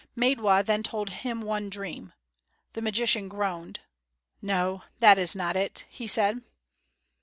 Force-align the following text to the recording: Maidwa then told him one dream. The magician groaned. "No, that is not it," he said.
Maidwa 0.17 0.65
then 0.65 0.81
told 0.81 1.11
him 1.11 1.43
one 1.43 1.69
dream. 1.69 2.13
The 2.73 2.81
magician 2.81 3.29
groaned. 3.29 3.81
"No, 4.41 4.81
that 4.97 5.19
is 5.19 5.35
not 5.35 5.55
it," 5.55 5.85
he 5.91 6.07
said. 6.07 6.41